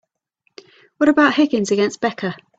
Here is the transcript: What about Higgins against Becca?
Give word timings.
What 0.97 1.09
about 1.09 1.35
Higgins 1.35 1.69
against 1.69 2.01
Becca? 2.01 2.35